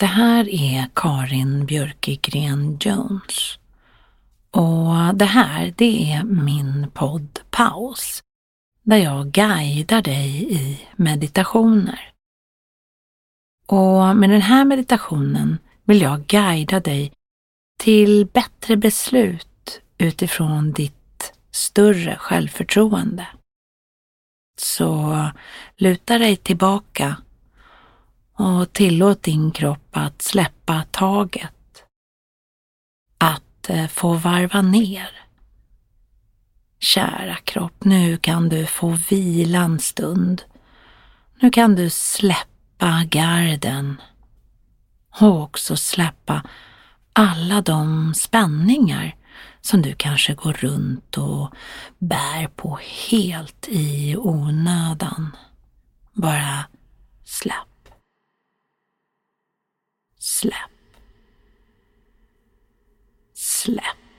[0.00, 3.58] Det här är Karin Björkegren Jones.
[4.50, 8.22] Och det här, det är min podd Paus,
[8.82, 12.12] där jag guidar dig i meditationer.
[13.66, 17.12] Och med den här meditationen vill jag guida dig
[17.78, 23.26] till bättre beslut utifrån ditt större självförtroende.
[24.58, 25.16] Så
[25.76, 27.16] luta dig tillbaka
[28.40, 31.84] och tillåt din kropp att släppa taget.
[33.18, 35.10] Att eh, få varva ner.
[36.78, 40.42] Kära kropp, nu kan du få vila en stund.
[41.40, 44.00] Nu kan du släppa garden
[45.20, 46.42] och också släppa
[47.12, 49.16] alla de spänningar
[49.60, 51.54] som du kanske går runt och
[51.98, 52.78] bär på
[53.10, 55.36] helt i onödan.
[56.12, 56.64] Bara
[57.24, 57.69] släpp.
[60.30, 60.70] Släpp.
[63.34, 64.09] Släpp.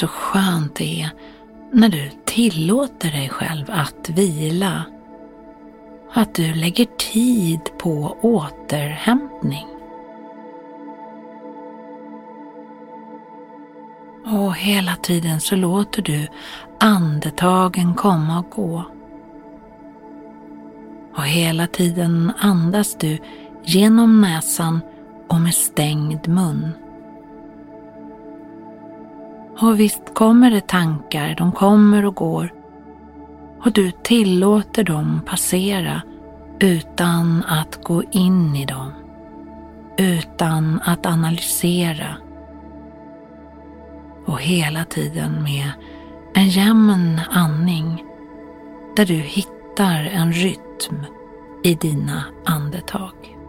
[0.00, 1.10] Så skönt det är
[1.72, 4.84] när du tillåter dig själv att vila.
[6.12, 9.66] Att du lägger tid på återhämtning.
[14.26, 16.28] Och hela tiden så låter du
[16.80, 18.84] andetagen komma och gå.
[21.16, 23.18] Och hela tiden andas du
[23.64, 24.80] genom näsan
[25.28, 26.72] och med stängd mun.
[29.62, 32.52] Och visst kommer det tankar, de kommer och går.
[33.64, 36.02] Och du tillåter dem passera
[36.60, 38.92] utan att gå in i dem.
[39.98, 42.16] Utan att analysera.
[44.26, 45.70] Och hela tiden med
[46.34, 48.04] en jämn andning
[48.96, 51.06] där du hittar en rytm
[51.64, 53.39] i dina andetag.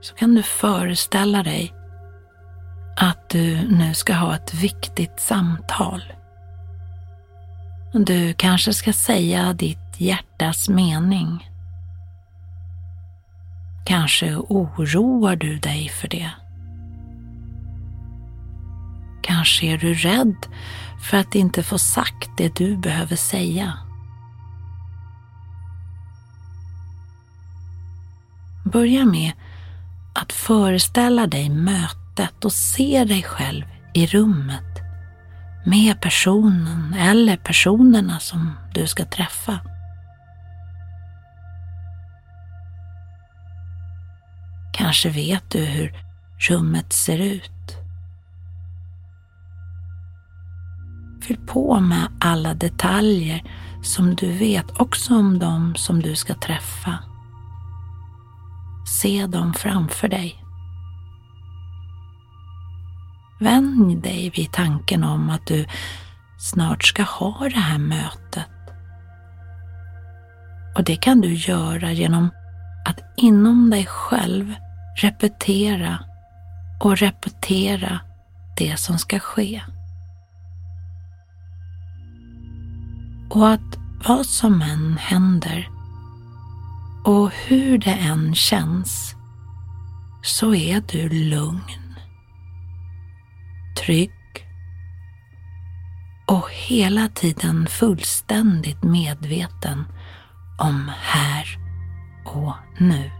[0.00, 1.74] Så kan du föreställa dig
[2.96, 6.02] att du nu ska ha ett viktigt samtal.
[7.92, 11.50] Du kanske ska säga ditt hjärtas mening.
[13.84, 16.30] Kanske oroar du dig för det.
[19.22, 20.36] Kanske är du rädd
[21.00, 23.78] för att inte få sagt det du behöver säga.
[28.64, 29.32] Börja med
[30.14, 33.64] att föreställa dig mötet och se dig själv
[33.94, 34.80] i rummet
[35.64, 39.58] med personen eller personerna som du ska träffa.
[44.72, 45.94] Kanske vet du hur
[46.38, 47.76] rummet ser ut.
[51.22, 53.42] Fyll på med alla detaljer
[53.82, 57.09] som du vet också om dem som du ska träffa.
[58.90, 60.44] Se dem framför dig.
[63.40, 65.66] Vänj dig vid tanken om att du
[66.38, 68.50] snart ska ha det här mötet.
[70.76, 72.30] Och det kan du göra genom
[72.84, 74.54] att inom dig själv
[74.96, 75.98] repetera
[76.80, 78.00] och repetera
[78.56, 79.62] det som ska ske.
[83.30, 83.78] Och att
[84.08, 85.79] vad som än händer
[87.04, 89.14] och hur det än känns
[90.22, 91.94] så är du lugn,
[93.78, 94.10] trygg
[96.26, 99.84] och hela tiden fullständigt medveten
[100.58, 101.46] om här
[102.24, 103.19] och nu.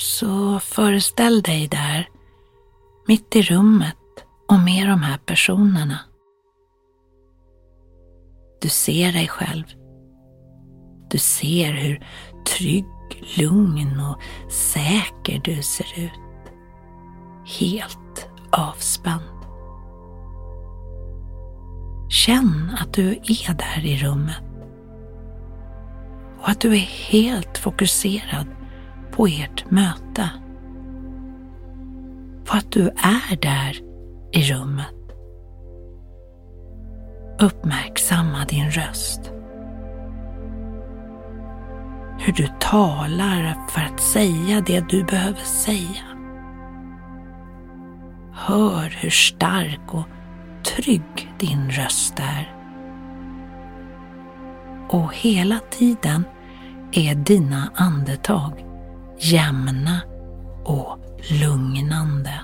[0.00, 2.08] Så föreställ dig där,
[3.06, 3.96] mitt i rummet
[4.48, 5.98] och med de här personerna.
[8.60, 9.64] Du ser dig själv.
[11.10, 12.06] Du ser hur
[12.46, 12.86] trygg,
[13.36, 16.52] lugn och säker du ser ut.
[17.60, 19.44] Helt avspänd.
[22.10, 24.42] Känn att du är där i rummet
[26.40, 28.46] och att du är helt fokuserad
[29.12, 30.30] på ert möte.
[32.44, 33.76] På att du är där
[34.32, 34.94] i rummet.
[37.40, 39.32] Uppmärksamma din röst.
[42.18, 46.04] Hur du talar för att säga det du behöver säga.
[48.32, 50.06] Hör hur stark och
[50.64, 52.54] trygg din röst är.
[54.88, 56.24] Och hela tiden
[56.92, 58.69] är dina andetag
[59.20, 60.00] jämna
[60.64, 60.98] och
[61.30, 62.40] lugnande.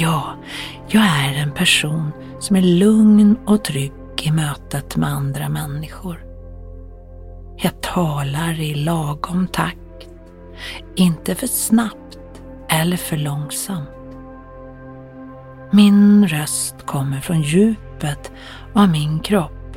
[0.00, 0.34] Ja,
[0.88, 3.92] jag är en person som är lugn och trygg
[4.22, 6.24] i mötet med andra människor.
[7.56, 10.08] Jag talar i lagom takt,
[10.96, 12.18] inte för snabbt
[12.68, 13.88] eller för långsamt.
[15.70, 18.32] Min röst kommer från djupet
[18.74, 19.76] av min kropp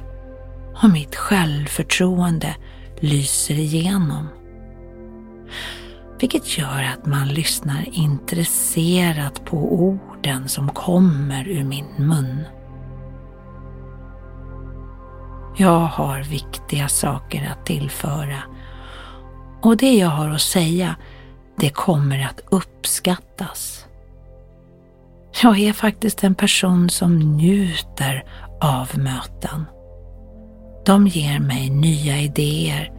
[0.83, 2.55] och mitt självförtroende
[2.99, 4.27] lyser igenom.
[6.23, 12.43] Vilket gör att man lyssnar intresserat på orden som kommer ur min mun.
[15.57, 18.37] Jag har viktiga saker att tillföra
[19.61, 20.95] och det jag har att säga,
[21.57, 23.85] det kommer att uppskattas.
[25.43, 28.23] Jag är faktiskt en person som njuter
[28.61, 29.65] av möten.
[30.85, 32.91] De ger mig nya idéer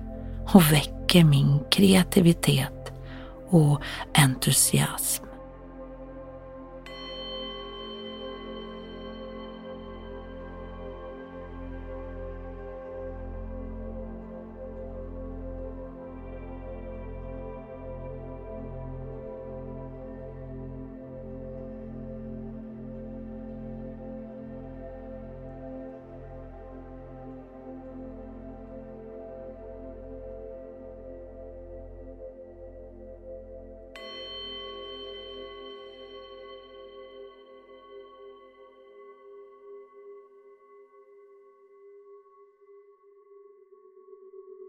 [0.52, 2.73] och väcker min kreativitet
[3.50, 3.82] och
[4.14, 5.23] entusiasm.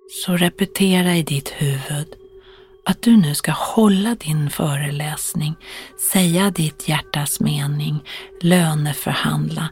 [0.09, 2.15] Så repetera i ditt huvud
[2.85, 5.55] att du nu ska hålla din föreläsning,
[6.13, 8.03] säga ditt hjärtas mening,
[8.41, 9.69] löneförhandla.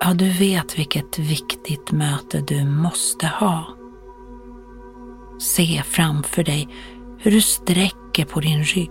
[0.00, 3.76] Ja, du vet vilket viktigt möte du måste ha.
[5.40, 6.68] Se framför dig
[7.18, 8.90] hur du sträcker på din rygg,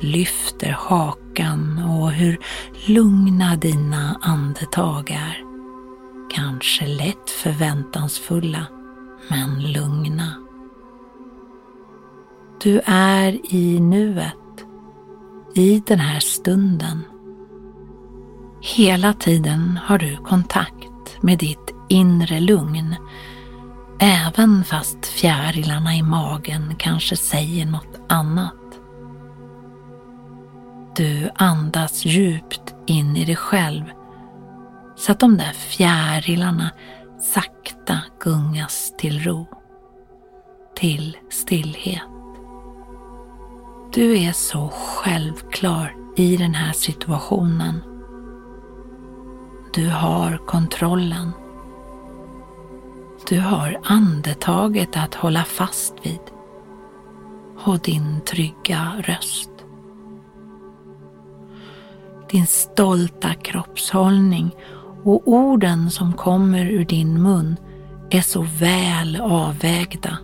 [0.00, 2.38] lyfter hakan och hur
[2.86, 5.44] lugna dina andetag är.
[6.34, 8.66] Kanske lätt förväntansfulla
[9.28, 10.34] men lugna.
[12.62, 14.66] Du är i nuet,
[15.54, 17.02] i den här stunden.
[18.62, 22.96] Hela tiden har du kontakt med ditt inre lugn,
[24.00, 28.54] även fast fjärilarna i magen kanske säger något annat.
[30.96, 33.84] Du andas djupt in i dig själv
[34.96, 36.70] så att de där fjärilarna
[37.20, 39.46] sakta gungas till ro,
[40.74, 42.02] till stillhet.
[43.92, 47.82] Du är så självklar i den här situationen.
[49.74, 51.30] Du har kontrollen.
[53.28, 56.20] Du har andetaget att hålla fast vid
[57.64, 59.50] och din trygga röst.
[62.30, 64.54] Din stolta kroppshållning
[65.02, 67.56] och orden som kommer ur din mun
[68.10, 70.18] är så väl avvägda.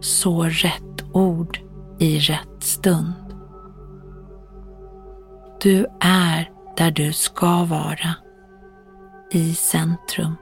[0.00, 1.58] Så rätt ord
[1.98, 3.12] i rätt stund.
[5.60, 8.14] Du är där du ska vara,
[9.30, 10.36] i centrum.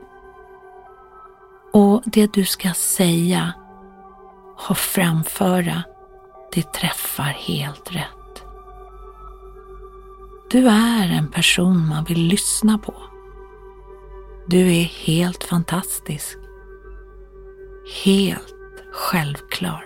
[1.73, 3.52] Och det du ska säga
[4.69, 5.83] och framföra,
[6.52, 8.45] det träffar helt rätt.
[10.50, 12.95] Du är en person man vill lyssna på.
[14.48, 16.38] Du är helt fantastisk.
[18.04, 18.54] Helt
[18.92, 19.86] självklar.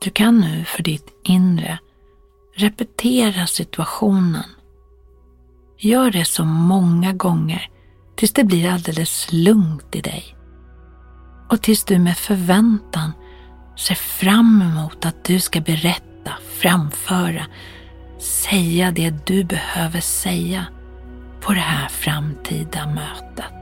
[0.00, 1.78] Du kan nu för ditt inre
[2.54, 4.44] repetera situationen.
[5.78, 7.70] Gör det så många gånger
[8.16, 10.36] tills det blir alldeles lugnt i dig.
[11.50, 13.12] Och tills du med förväntan
[13.76, 17.46] ser fram emot att du ska berätta, framföra,
[18.18, 20.66] säga det du behöver säga
[21.40, 23.57] på det här framtida mötet.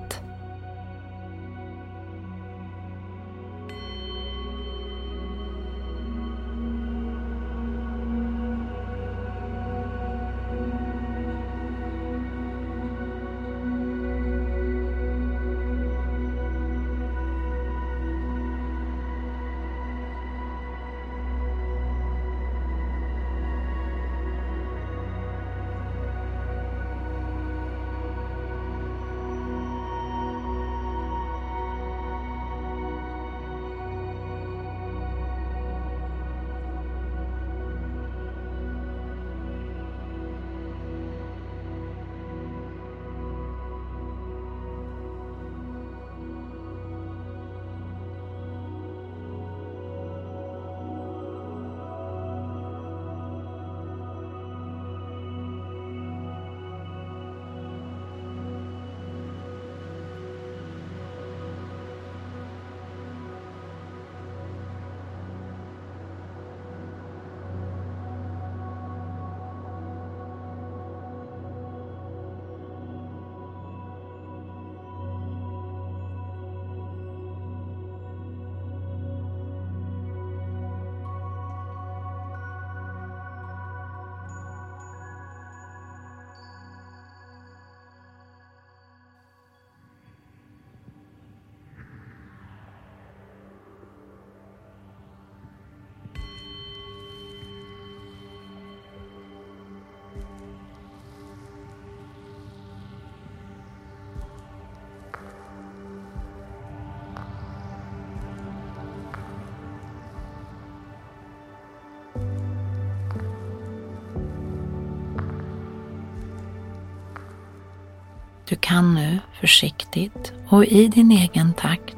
[118.57, 121.97] Du kan nu försiktigt och i din egen takt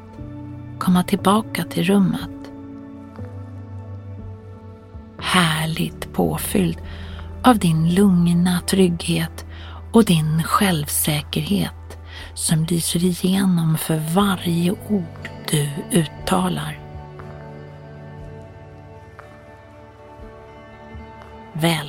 [0.79, 2.51] komma tillbaka till rummet.
[5.19, 6.77] Härligt påfylld
[7.43, 9.45] av din lugna trygghet
[9.91, 11.97] och din självsäkerhet
[12.33, 16.79] som lyser igenom för varje ord du uttalar.
[21.53, 21.88] Väl